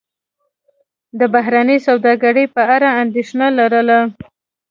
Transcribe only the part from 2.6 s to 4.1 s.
اړه اندېښنه لرله.